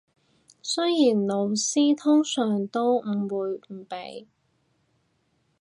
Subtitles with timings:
[0.63, 4.25] 雖然老師通常都唔會唔俾